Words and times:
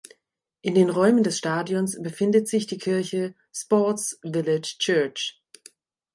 In 0.63 0.73
den 0.73 0.89
Räumen 0.89 1.21
des 1.23 1.37
Stadions 1.37 2.01
befindet 2.01 2.47
sich 2.47 2.65
die 2.65 2.79
Kirche 2.79 3.35
"Sports 3.51 4.17
Village 4.23 4.77
Church". 4.79 5.39